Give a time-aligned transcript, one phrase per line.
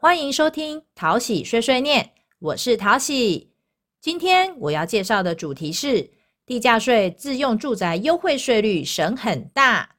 [0.00, 3.50] 欢迎收听淘喜碎碎念，我是淘喜。
[4.00, 6.08] 今天我要介绍的主题是
[6.46, 9.96] 地价税自用住宅优惠税率省很大。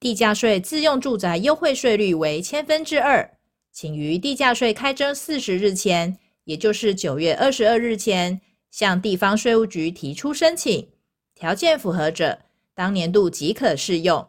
[0.00, 3.30] 地价税自用住宅优惠税率为千分之二，
[3.70, 8.40] 请于地价税开征四十日前，也就是九月二十二日前，
[8.70, 10.88] 向地方税务局提出申请，
[11.34, 12.38] 条件符合者，
[12.74, 14.26] 当年度即可适用。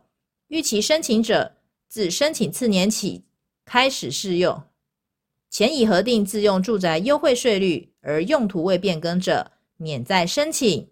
[0.50, 1.56] 逾期申请者，
[1.88, 3.24] 自申请次年起
[3.64, 4.62] 开始适用。
[5.50, 10.90] 前已核定自用住宅优惠税率而用途未变更者，免再申请。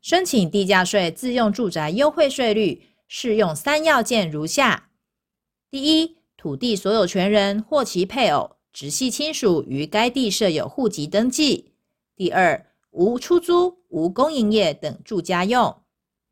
[0.00, 4.90] 申请地价税自用住宅优惠税率适用三要件如下：
[5.70, 11.72] 第一，土地所有权人或其配偶、直系亲属于该地设有户籍登记；
[12.16, 15.82] 第二，无出租、无公营业等住家用；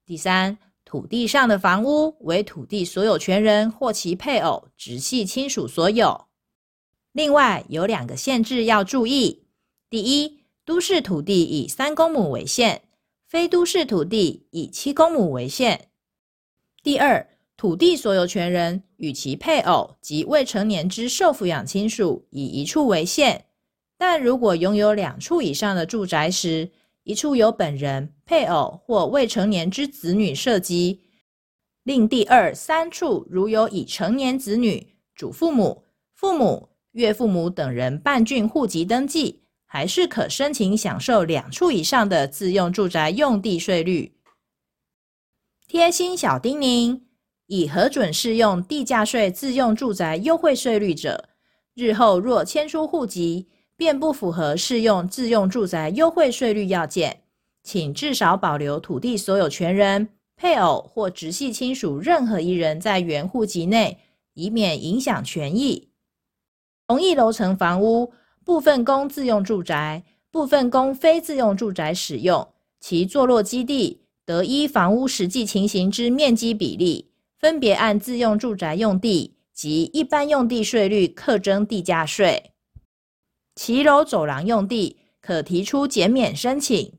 [0.05, 0.59] 第三。
[0.83, 6.27] 土地上的房屋为土地所有权人或其配偶、直系亲属所有。
[7.12, 9.45] 另外有两个限制要注意：
[9.89, 12.83] 第一，都市土地以三公亩为限，
[13.27, 15.77] 非都市土地以七公亩为限；
[16.83, 23.47] 第二，土地所有权人与其配偶及未成年之受抚养亲属以一处为限，
[23.98, 26.70] 但如果拥有两处以上的住宅时，
[27.02, 31.00] 一处由本人、配偶或未成年之子女涉及，
[31.83, 44.12] 另第二、三处如有已成年子女、祖父母、父母、岳父母等人办竣户籍登记，还是可申请享受两处以上的自用住宅用地税率。
[45.68, 47.00] 贴心小叮咛：
[47.46, 51.28] 已核准适用地价税自用住宅优惠税率者，
[51.74, 53.46] 日后若迁出户籍，
[53.77, 57.22] 便不符合适用自用住宅优惠税率要件，
[57.62, 63.98] 请至少保留土地所有权人、配偶或直系亲属任何一人在原户籍内，
[64.34, 65.89] 以免影响权益。
[66.91, 68.12] 同一楼层房屋
[68.44, 70.02] 部分供自用住宅，
[70.33, 82.50] 部分供非自用住宅使用，其坐落基地得依房屋实际情形之面积比例，分别按自用住宅用地及一般用地税率课征地价税。
[83.55, 86.95] 骑楼走廊用地可提出减免申请，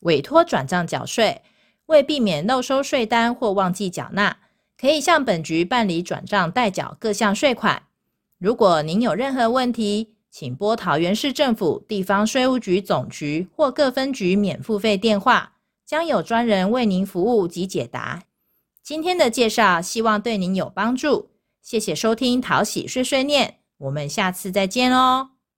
[0.00, 1.42] 委托转账缴税，
[1.86, 4.36] 为避免漏收税单或忘记缴纳，
[4.76, 7.84] 可以向本局办理转账代缴各项税款。
[8.40, 18.22] 如果您有任何问题，请拨桃园市政府地方税务局总局或各分局免付费电话，将有专人为您服务及解答。
[18.82, 21.28] 今天的介绍希望对您有帮助，
[21.60, 25.32] 谢谢收听淘喜碎碎念，我们下次再见哦。